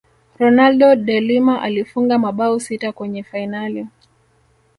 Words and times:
ronaldo 0.39 0.95
de 0.95 1.19
Lima 1.21 1.61
alifunga 1.61 2.17
mabao 2.19 2.59
sita 2.59 2.91
kwenye 2.91 3.23
fainali 3.23 3.87